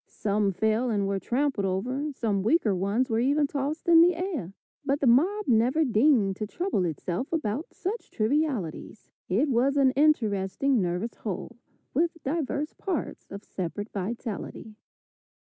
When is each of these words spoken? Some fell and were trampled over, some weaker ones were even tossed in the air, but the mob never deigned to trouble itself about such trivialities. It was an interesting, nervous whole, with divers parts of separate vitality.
Some 0.07 0.51
fell 0.51 0.89
and 0.89 1.07
were 1.07 1.19
trampled 1.19 1.63
over, 1.67 2.11
some 2.11 2.41
weaker 2.41 2.73
ones 2.73 3.07
were 3.07 3.19
even 3.19 3.45
tossed 3.45 3.87
in 3.87 4.01
the 4.01 4.15
air, 4.15 4.55
but 4.83 4.99
the 4.99 5.05
mob 5.05 5.47
never 5.47 5.85
deigned 5.85 6.37
to 6.37 6.47
trouble 6.47 6.85
itself 6.85 7.31
about 7.31 7.71
such 7.75 8.09
trivialities. 8.09 9.11
It 9.29 9.47
was 9.47 9.77
an 9.77 9.91
interesting, 9.91 10.81
nervous 10.81 11.13
whole, 11.13 11.55
with 11.93 12.17
divers 12.23 12.73
parts 12.73 13.29
of 13.29 13.43
separate 13.45 13.91
vitality. 13.91 14.73